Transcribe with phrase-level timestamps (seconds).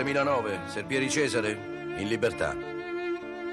[0.00, 2.56] 3009, Serpieri Cesare, in libertà.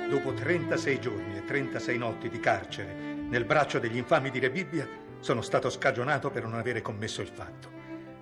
[0.10, 2.94] Dopo 36 giorni e 36 notti di carcere
[3.28, 4.88] nel braccio degli infami di Re Bibbia,
[5.20, 7.70] sono stato scagionato per non avere commesso il fatto.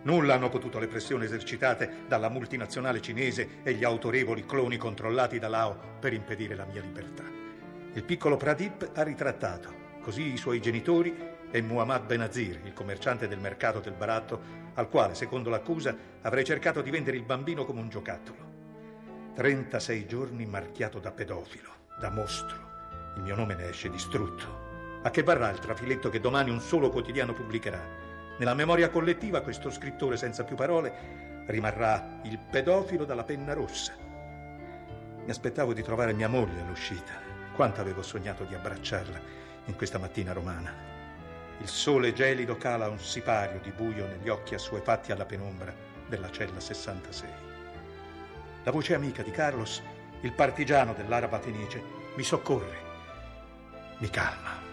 [0.02, 5.48] Nulla hanno potuto le pressioni esercitate dalla multinazionale cinese e gli autorevoli cloni controllati da
[5.48, 7.26] Lao per impedire la mia libertà.
[7.94, 11.16] Il piccolo Pradip ha ritrattato, così i suoi genitori
[11.52, 16.82] e Muhammad Benazir, il commerciante del mercato del baratto, al quale, secondo l'accusa, avrei cercato
[16.82, 18.54] di vendere il bambino come un giocattolo.
[19.36, 22.58] 36 giorni marchiato da pedofilo, da mostro.
[23.16, 24.64] Il mio nome ne esce distrutto.
[25.04, 27.82] A che varrà il trafiletto che domani un solo quotidiano pubblicherà?
[28.38, 33.94] Nella memoria collettiva questo scrittore senza più parole rimarrà il pedofilo dalla penna rossa.
[35.24, 37.14] Mi aspettavo di trovare mia moglie all'uscita.
[37.56, 39.20] Quanto avevo sognato di abbracciarla
[39.66, 40.95] in questa mattina romana.
[41.62, 45.74] Il sole gelido cala un sipario di buio negli occhi assuefatti alla penombra
[46.08, 47.30] della cella 66.
[48.64, 49.82] La voce amica di Carlos,
[50.22, 51.82] il partigiano dell'Araba Fenice,
[52.16, 52.78] mi soccorre,
[53.98, 54.64] mi calma.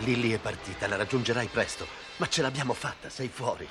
[0.00, 1.86] Lily è partita, la raggiungerai presto.
[2.16, 3.66] Ma ce l'abbiamo fatta, sei fuori.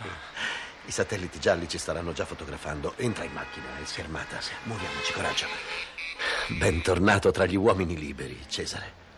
[0.86, 2.94] I satelliti gialli ci staranno già fotografando.
[2.98, 4.40] Entra in macchina, è schermata.
[4.64, 5.46] Muoviamoci, coraggio.
[6.58, 9.09] Bentornato tra gli uomini liberi, Cesare.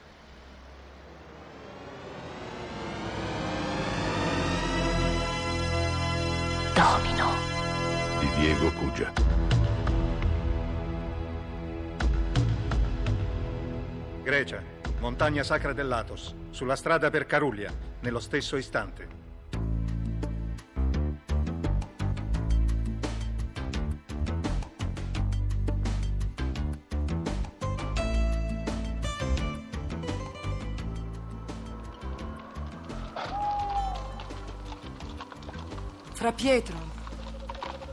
[8.42, 9.14] Diego Cugia.
[14.24, 14.64] Grecia,
[14.98, 19.08] montagna sacra dell'Atos, sulla strada per Caruglia, nello stesso istante.
[36.14, 36.91] Fra Pietro,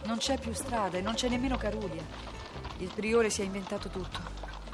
[0.09, 2.03] non c'è più strada e non c'è nemmeno Carulia.
[2.79, 4.19] Il priore si è inventato tutto.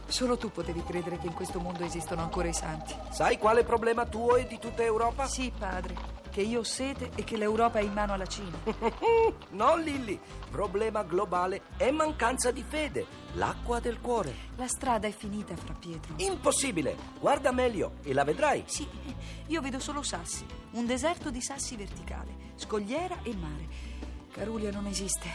[0.06, 2.95] Solo tu potevi credere che in questo mondo esistono ancora i santi.
[3.11, 5.27] Sai quale problema tuo e di tutta Europa?
[5.27, 5.97] Sì, padre,
[6.31, 8.56] che io ho sete e che l'Europa è in mano alla Cina.
[9.50, 10.21] No, Lilli.
[10.50, 13.05] Problema globale è mancanza di fede.
[13.34, 14.34] L'acqua del cuore.
[14.56, 16.15] La strada è finita, Fra Pietro.
[16.19, 16.97] Impossibile.
[17.19, 18.62] Guarda meglio e la vedrai.
[18.67, 18.87] Sì,
[19.47, 23.94] io vedo solo sassi, un deserto di sassi verticale, scogliera e mare.
[24.34, 25.28] Carulia non esiste.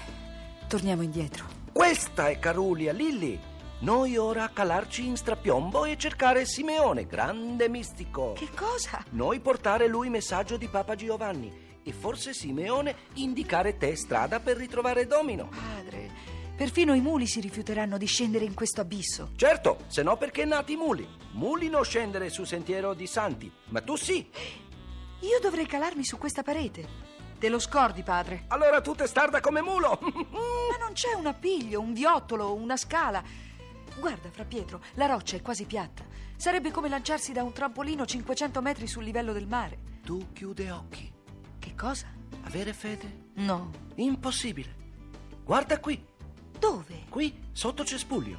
[0.67, 1.45] Torniamo indietro.
[1.71, 3.39] Questa è Carulia, Lilli.
[3.79, 8.33] Noi ora calarci in strapiombo e cercare Simeone, grande mistico.
[8.33, 9.01] Che cosa?
[9.11, 11.49] Noi portare lui messaggio di Papa Giovanni
[11.81, 15.47] e forse Simeone indicare te strada per ritrovare Domino.
[15.47, 16.11] Padre,
[16.57, 19.29] perfino i muli si rifiuteranno di scendere in questo abisso.
[19.37, 21.07] Certo, se no perché nati muli.
[21.35, 24.29] Muli non scendere su sentiero di santi, ma tu sì.
[25.21, 27.08] Io dovrei calarmi su questa parete.
[27.39, 28.43] Te lo scordi, padre?
[28.47, 29.97] Allora tu testarda come mulo.
[30.01, 33.23] Ma non c'è un appiglio, un viottolo, una scala.
[33.97, 36.03] Guarda, Fra Pietro, la roccia è quasi piatta.
[36.35, 39.77] Sarebbe come lanciarsi da un trampolino 500 metri sul livello del mare.
[40.03, 41.11] tu chiude occhi.
[41.59, 42.07] Che cosa?
[42.43, 43.29] Avere fede?
[43.35, 43.71] No.
[43.95, 44.75] Impossibile.
[45.43, 46.05] Guarda qui,
[46.59, 47.05] Dove?
[47.09, 48.37] qui, sotto cespuglio.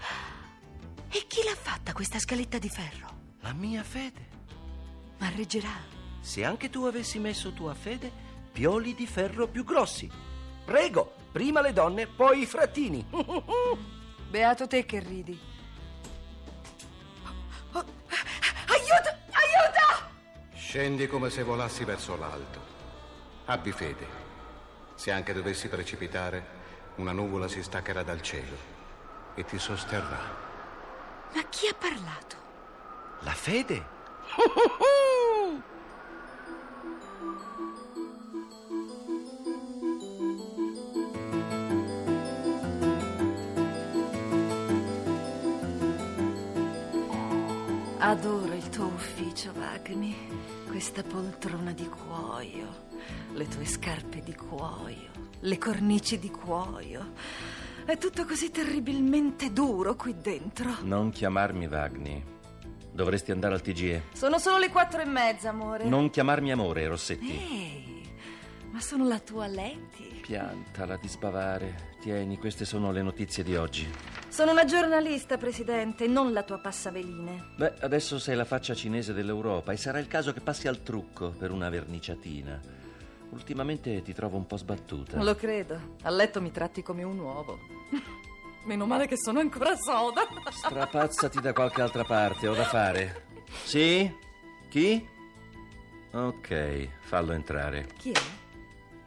[1.10, 3.08] E chi l'ha fatta questa scaletta di ferro?
[3.40, 4.28] La mia fede.
[5.18, 5.72] Ma reggerà.
[6.20, 10.10] Se anche tu avessi messo tua fede, pioli di ferro più grossi.
[10.64, 13.06] Prego, prima le donne, poi i frattini.
[14.28, 15.38] Beato te che ridi.
[17.72, 17.84] Oh, oh,
[18.66, 19.16] aiuto!
[19.32, 20.08] Aiuto!
[20.54, 22.60] Scendi come se volassi verso l'alto.
[23.46, 24.06] Abbi fede.
[24.94, 26.58] Se anche dovessi precipitare,
[26.96, 28.56] una nuvola si staccherà dal cielo
[29.34, 30.48] e ti sosterrà.
[31.34, 32.36] Ma chi ha parlato?
[33.20, 33.98] La fede?
[48.02, 50.14] Adoro il tuo ufficio, Wagner.
[50.66, 52.66] Questa poltrona di cuoio,
[53.34, 55.10] le tue scarpe di cuoio,
[55.40, 57.12] le cornici di cuoio.
[57.84, 60.76] È tutto così terribilmente duro qui dentro.
[60.80, 62.22] Non chiamarmi Wagner.
[62.90, 64.04] Dovresti andare al TGE.
[64.14, 65.84] Sono solo le quattro e mezza, amore.
[65.84, 67.30] Non chiamarmi amore, Rossetti.
[67.30, 68.10] Ehi,
[68.70, 70.20] ma sono la tua Letty.
[70.22, 71.96] Piantala di sbavare.
[72.00, 73.86] Tieni, queste sono le notizie di oggi.
[74.30, 77.48] Sono una giornalista, presidente, non la tua passaveline.
[77.56, 81.30] Beh, adesso sei la faccia cinese dell'Europa e sarà il caso che passi al trucco
[81.30, 82.58] per una verniciatina.
[83.30, 85.20] Ultimamente ti trovo un po' sbattuta.
[85.20, 85.96] Lo credo.
[86.02, 87.58] A letto mi tratti come un uovo.
[88.66, 90.22] Meno male che sono ancora soda.
[90.48, 93.26] Strapazzati da qualche altra parte, ho da fare.
[93.64, 94.10] Sì?
[94.68, 95.06] Chi?
[96.12, 97.88] Ok, fallo entrare.
[97.98, 98.20] Chi è?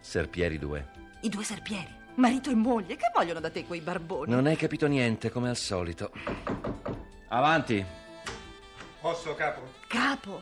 [0.01, 0.91] Serpieri 2.
[1.21, 4.31] I due serpieri, marito e moglie, che vogliono da te quei barboni?
[4.31, 6.11] Non hai capito niente, come al solito.
[7.29, 7.83] Avanti.
[9.01, 9.61] Posso, capo?
[9.87, 10.41] Capo.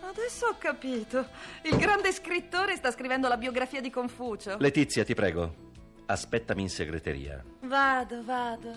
[0.00, 1.26] Adesso ho capito.
[1.62, 4.56] Il grande scrittore sta scrivendo la biografia di Confucio.
[4.58, 5.72] Letizia, ti prego.
[6.06, 7.42] Aspettami in segreteria.
[7.62, 8.72] Vado, vado.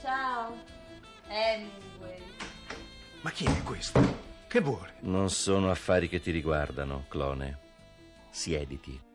[0.00, 0.56] Ciao.
[1.28, 2.22] Hemingway.
[3.20, 4.00] Ma chi è questo?
[4.46, 4.94] Che vuole?
[5.00, 7.58] Non sono affari che ti riguardano, clone.
[8.30, 9.07] Siediti.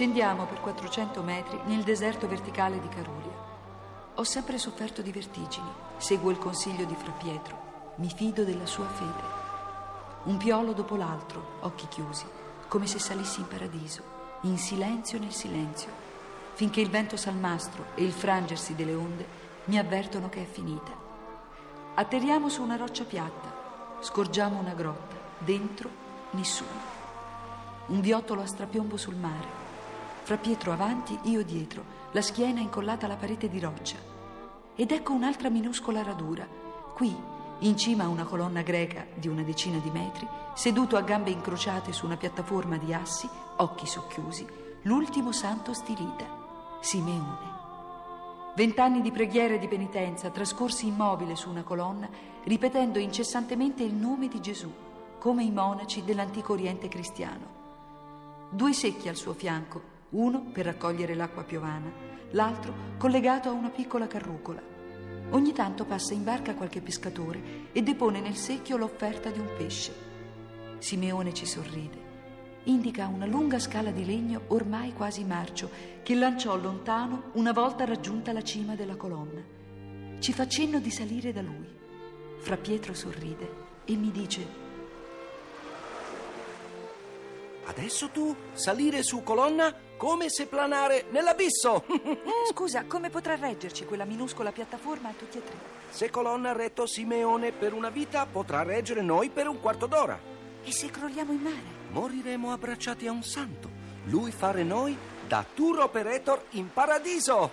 [0.00, 3.36] Scendiamo per 400 metri nel deserto verticale di Carulia.
[4.14, 5.68] Ho sempre sofferto di vertigini.
[5.98, 7.92] Seguo il consiglio di Fra Pietro.
[7.96, 9.22] Mi fido della sua fede.
[10.22, 12.24] Un piolo dopo l'altro, occhi chiusi,
[12.66, 14.02] come se salissi in paradiso,
[14.44, 15.90] in silenzio nel silenzio,
[16.54, 19.26] finché il vento salmastro e il frangersi delle onde
[19.64, 20.92] mi avvertono che è finita.
[21.96, 25.90] Atterriamo su una roccia piatta, scorgiamo una grotta, dentro
[26.30, 26.88] nessuno.
[27.88, 29.59] Un viottolo a strapiombo sul mare.
[30.30, 31.82] Fra Pietro avanti, io dietro,
[32.12, 33.96] la schiena incollata alla parete di roccia.
[34.76, 36.46] Ed ecco un'altra minuscola radura.
[36.94, 37.12] Qui,
[37.58, 41.92] in cima a una colonna greca di una decina di metri, seduto a gambe incrociate
[41.92, 44.46] su una piattaforma di assi, occhi socchiusi,
[44.82, 47.58] l'ultimo santo stilita, Simeone.
[48.54, 52.08] Vent'anni di preghiera e di penitenza trascorsi immobile su una colonna,
[52.44, 54.72] ripetendo incessantemente il nome di Gesù,
[55.18, 57.58] come i monaci dell'antico Oriente cristiano.
[58.48, 61.90] Due secchi al suo fianco, uno per raccogliere l'acqua piovana,
[62.30, 64.62] l'altro collegato a una piccola carrucola.
[65.30, 69.92] Ogni tanto passa in barca qualche pescatore e depone nel secchio l'offerta di un pesce.
[70.78, 72.08] Simeone ci sorride.
[72.64, 75.70] Indica una lunga scala di legno ormai quasi marcio
[76.02, 79.40] che lanciò lontano una volta raggiunta la cima della colonna.
[80.18, 81.78] Ci fa cenno di salire da lui.
[82.38, 84.68] Fra Pietro sorride e mi dice
[87.66, 91.84] Adesso tu salire su colonna come se planare nell'abisso.
[92.48, 95.80] Scusa, come potrà reggerci quella minuscola piattaforma a tutti e tre?
[95.90, 100.18] se colonna ha retto Simeone per una vita, potrà reggere noi per un quarto d'ora.
[100.64, 101.78] E se crolliamo in mare?
[101.90, 103.68] Moriremo abbracciati a un santo.
[104.04, 104.96] Lui fare noi
[105.28, 107.50] da tour operator in paradiso.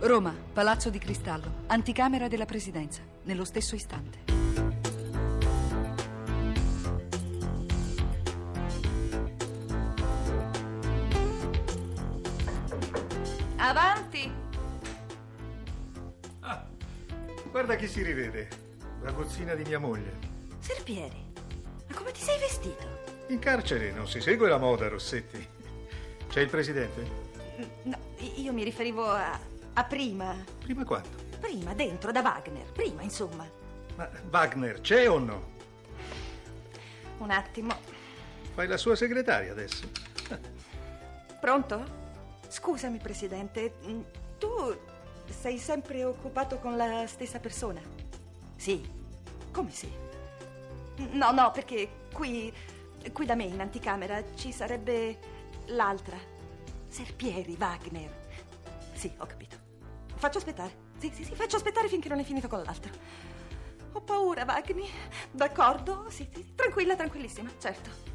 [0.00, 4.37] Roma, Palazzo di Cristallo, anticamera della Presidenza, nello stesso istante.
[13.58, 14.32] Avanti.
[17.50, 18.48] Guarda chi si rivede.
[19.02, 20.12] La gozzina di mia moglie.
[20.60, 21.24] Serpieri,
[21.88, 22.86] ma come ti sei vestito?
[23.28, 25.44] In carcere non si segue la moda, Rossetti.
[26.28, 27.26] C'è il presidente?
[27.82, 27.98] No,
[28.36, 29.38] io mi riferivo a,
[29.72, 30.36] a prima.
[30.60, 31.08] Prima quando?
[31.40, 32.70] Prima, dentro, da Wagner.
[32.70, 33.44] Prima, insomma.
[33.96, 35.56] Ma Wagner c'è o no?
[37.18, 37.76] Un attimo.
[38.54, 39.88] Fai la sua segretaria adesso.
[41.40, 42.06] Pronto?
[42.48, 43.74] Scusami, Presidente.
[43.86, 44.00] mm,
[44.38, 44.48] Tu
[45.28, 47.80] sei sempre occupato con la stessa persona?
[48.56, 48.96] Sì.
[49.52, 49.90] Come sì?
[51.12, 52.52] No, no, perché qui,
[53.12, 55.18] qui da me in anticamera ci sarebbe
[55.66, 56.16] l'altra.
[56.88, 58.26] Serpieri, Wagner.
[58.94, 59.56] Sì, ho capito.
[60.16, 60.86] Faccio aspettare.
[60.98, 62.90] Sì, sì, sì, faccio aspettare finché non è finito con l'altro.
[63.92, 64.88] Ho paura, Wagner.
[65.30, 66.06] D'accordo?
[66.08, 68.07] Sì, sì, tranquilla, tranquillissima, certo.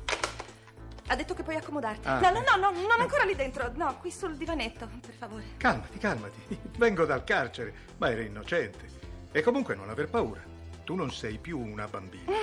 [1.14, 2.08] Ha detto che puoi accomodarti.
[2.08, 2.20] Ah.
[2.20, 3.72] No, no, no, no, non ancora lì dentro.
[3.76, 5.44] No, qui sul divanetto, per favore.
[5.58, 6.40] Calmati, calmati.
[6.76, 8.90] Vengo dal carcere, ma eri innocente.
[9.32, 10.42] E comunque non aver paura.
[10.84, 12.32] Tu non sei più una bambina.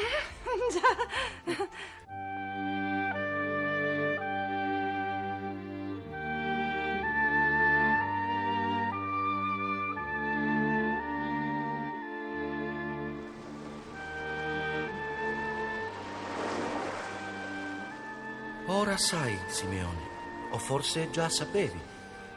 [18.72, 21.80] Ora sai, Simeone, o forse già sapevi,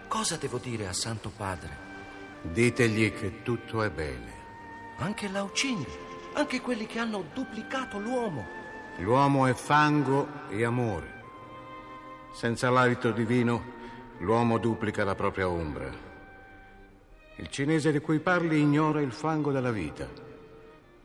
[0.08, 1.78] cosa devo dire a Santo Padre.
[2.42, 4.34] Ditegli che tutto è bene.
[4.98, 5.86] Anche Laucini,
[6.34, 8.48] anche quelli che hanno duplicato l'uomo.
[8.98, 11.22] L'uomo è fango e amore.
[12.34, 13.63] Senza l'alito divino,
[14.18, 15.92] l'uomo duplica la propria ombra.
[17.36, 20.10] Il cinese di cui parli ignora il fango della vita.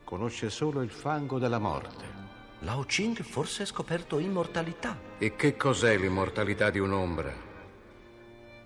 [0.03, 2.18] Conosce solo il fango della morte.
[2.63, 4.99] Lao Ching forse ha scoperto immortalità.
[5.17, 7.33] E che cos'è l'immortalità di un'ombra?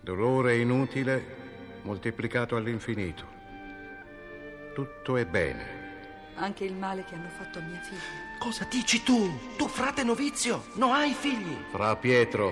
[0.02, 1.42] Dolore inutile
[1.84, 3.26] moltiplicato all'infinito.
[4.74, 5.82] Tutto è bene.
[6.36, 8.02] anche il male che hanno fatto a mia figlia.
[8.40, 9.30] Cosa dici tu?
[9.56, 11.56] Tu frate novizio, non hai figli.
[11.70, 12.52] Fra Pietro,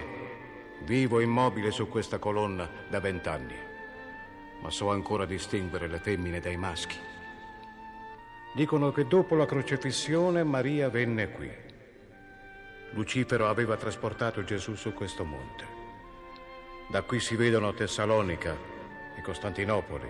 [0.83, 3.55] vivo immobile su questa colonna da vent'anni,
[4.61, 6.97] ma so ancora distinguere le femmine dai maschi.
[8.53, 11.49] Dicono che dopo la crocifissione Maria venne qui.
[12.91, 15.65] Lucifero aveva trasportato Gesù su questo monte.
[16.89, 18.53] Da qui si vedono Tessalonica
[19.15, 20.09] e Costantinopoli.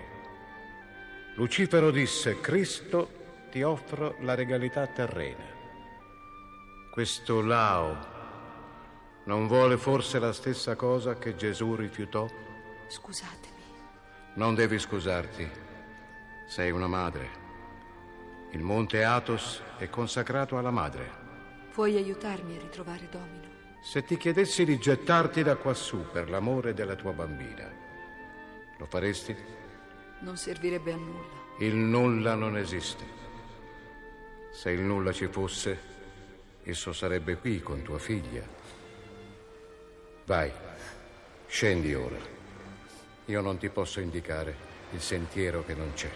[1.36, 3.20] Lucifero disse, Cristo
[3.50, 5.44] ti offro la regalità terrena.
[6.90, 8.10] Questo Lao
[9.24, 12.28] non vuole forse la stessa cosa che Gesù rifiutò?
[12.88, 13.62] Scusatemi.
[14.34, 15.48] Non devi scusarti.
[16.48, 17.41] Sei una madre.
[18.52, 21.10] Il monte Athos è consacrato alla madre.
[21.72, 23.48] Puoi aiutarmi a ritrovare Domino?
[23.82, 27.66] Se ti chiedessi di gettarti da quassù per l'amore della tua bambina,
[28.76, 29.34] lo faresti?
[30.20, 31.40] Non servirebbe a nulla.
[31.60, 33.04] Il nulla non esiste.
[34.52, 35.80] Se il nulla ci fosse,
[36.62, 38.46] esso sarebbe qui con tua figlia.
[40.26, 40.52] Vai,
[41.46, 42.18] scendi ora.
[43.24, 44.54] Io non ti posso indicare
[44.90, 46.10] il sentiero che non c'è.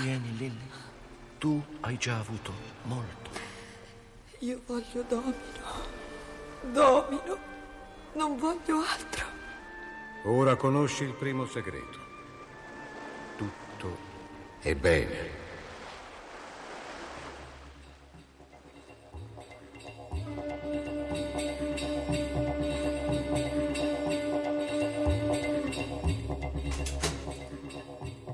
[0.00, 0.83] Vieni, Lilli.
[1.44, 2.52] Tu hai già avuto
[2.84, 3.30] molto.
[4.38, 5.36] Io voglio Domino.
[6.72, 7.38] Domino.
[8.14, 9.26] Non voglio altro.
[10.22, 11.98] Ora conosci il primo segreto.
[13.36, 13.96] Tutto
[14.60, 15.42] è bene.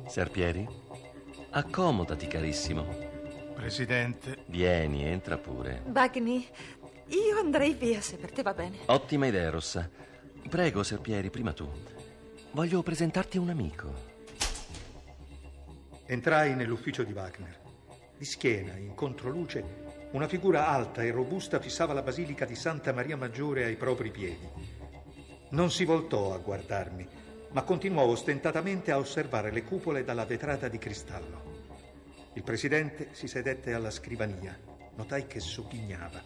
[0.07, 0.90] Serpieri?
[1.51, 2.87] Accomodati, carissimo.
[3.55, 5.83] Presidente, Vieni, entra pure.
[5.87, 6.47] Bagni,
[7.09, 8.79] io andrei via se per te va bene.
[8.87, 9.89] Ottima idea, Rossa.
[10.49, 11.69] Prego, Serpieri, prima tu.
[12.53, 14.09] Voglio presentarti un amico.
[16.11, 17.59] entrai nell'ufficio di Wagner.
[18.19, 23.17] Di schiena, in controluce, una figura alta e robusta fissava la basilica di Santa Maria
[23.17, 24.49] Maggiore ai propri piedi.
[25.51, 27.07] Non si voltò a guardarmi,
[27.53, 31.59] ma continuò ostentatamente a osservare le cupole dalla vetrata di cristallo.
[32.35, 34.57] Il presidente si sedette alla scrivania.
[34.95, 36.23] Notai che sogghignava.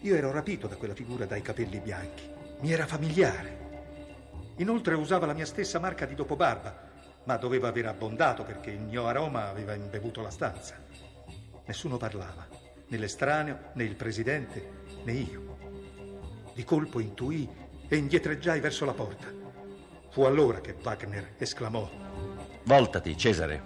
[0.00, 2.28] Io ero rapito da quella figura dai capelli bianchi.
[2.60, 3.68] Mi era familiare.
[4.56, 6.88] Inoltre usava la mia stessa marca di dopobarba,
[7.24, 10.76] ma doveva aver abbondato perché il mio aroma aveva imbevuto la stanza.
[11.64, 12.48] Nessuno parlava,
[12.88, 14.68] né l'estraneo, né il presidente,
[15.04, 15.56] né io.
[16.54, 17.48] Di colpo intuì
[17.86, 19.39] e indietreggiai verso la porta.
[20.10, 21.88] Fu allora che Wagner esclamò:
[22.64, 23.62] Voltati, Cesare.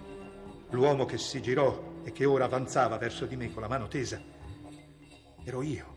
[0.69, 4.33] L'uomo che si girò e che ora avanzava verso di me con la mano tesa
[5.45, 5.95] ero io,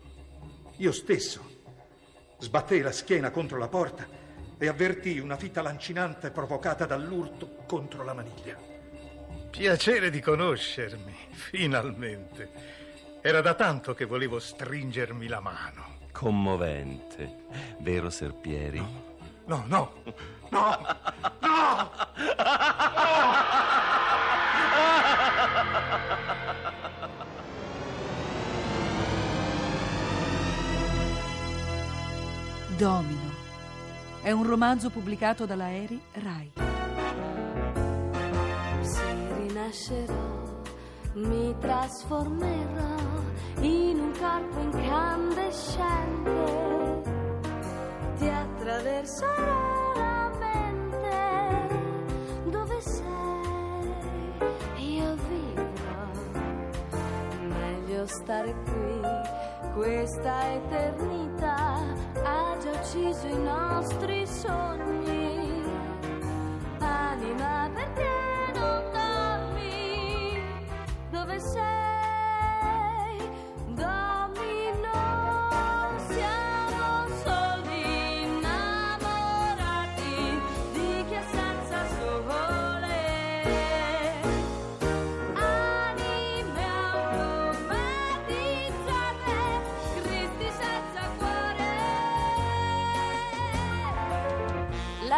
[0.77, 1.57] io stesso.
[2.37, 4.07] Sbattei la schiena contro la porta
[4.57, 8.57] e avvertii una fitta lancinante provocata dall'urto contro la maniglia.
[9.49, 12.77] Piacere di conoscermi, finalmente.
[13.21, 15.97] Era da tanto che volevo stringermi la mano.
[16.11, 17.45] Commovente.
[17.79, 18.77] Vero, Serpieri?
[18.77, 20.13] No, no, no,
[20.49, 20.97] no!
[32.79, 33.35] Domino.
[34.21, 36.53] È un romanzo pubblicato dalla Eri Rai.
[38.81, 40.61] Se rinascerò,
[41.15, 42.95] mi trasformerò
[43.59, 47.01] in un corpo incandescente.
[48.17, 50.28] Ti attraverserò la
[57.99, 59.01] Meglio stare qui,
[59.73, 61.83] questa eternità
[62.23, 65.61] ha già ucciso i nostri sogni.
[66.77, 70.41] Anima perché non dormi?
[71.09, 71.68] Dove sei?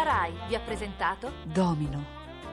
[0.02, 2.04] La RAI vi ha presentato Domino.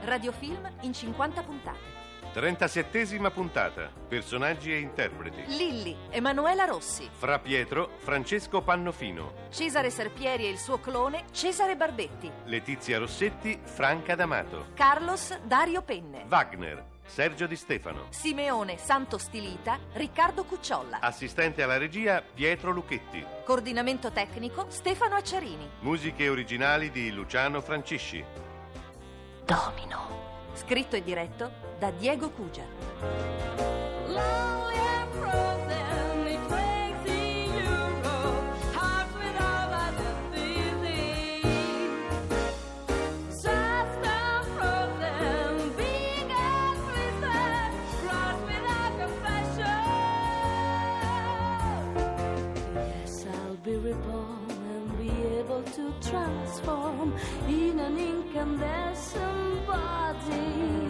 [0.03, 1.98] Radiofilm in 50 puntate.
[2.32, 3.89] 37esima puntata.
[4.08, 5.46] Personaggi e interpreti.
[5.48, 12.32] Lilli, Emanuela Rossi, Fra Pietro, Francesco Pannofino, Cesare Serpieri e il suo clone Cesare Barbetti,
[12.46, 18.06] Letizia Rossetti, Franca D'Amato, Carlos Dario Penne, Wagner, Sergio Di Stefano.
[18.12, 23.25] Simeone Santo Stilita, Riccardo Cucciolla, Assistente alla regia Pietro Lucchetti.
[23.44, 25.68] coordinamento tecnico Stefano Acciarini.
[25.80, 28.24] Musiche originali di Luciano Francisci.
[29.44, 30.28] Domino.
[30.54, 32.66] Scritto e diretto da Diego Cugia.
[57.00, 57.13] Transform
[57.48, 60.88] in an incandescent body.